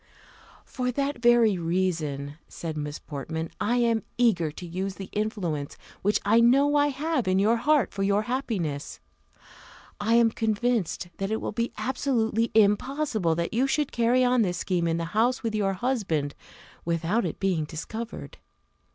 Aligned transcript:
"For 0.65 0.91
that 0.93 1.21
very 1.21 1.59
reason," 1.59 2.39
said 2.47 2.75
Miss 2.75 2.97
Portman, 2.97 3.51
"I 3.61 3.75
am 3.77 4.01
eager 4.17 4.49
to 4.51 4.65
use 4.65 4.95
the 4.95 5.11
influence 5.11 5.77
which 6.01 6.19
I 6.25 6.39
know 6.39 6.75
I 6.75 6.87
have 6.87 7.27
in 7.27 7.37
your 7.37 7.57
heart 7.57 7.93
for 7.93 8.01
your 8.01 8.23
happiness. 8.23 8.99
I 9.99 10.15
am 10.15 10.31
convinced 10.31 11.09
that 11.17 11.29
it 11.29 11.39
will 11.39 11.51
be 11.51 11.71
absolutely 11.77 12.49
impossible 12.55 13.35
that 13.35 13.53
you 13.53 13.67
should 13.67 13.91
carry 13.91 14.23
on 14.23 14.41
this 14.41 14.57
scheme 14.57 14.87
in 14.87 14.97
the 14.97 15.05
house 15.13 15.43
with 15.43 15.53
your 15.53 15.73
husband 15.73 16.33
without 16.83 17.23
its 17.23 17.37
being 17.37 17.65
discovered. 17.65 18.39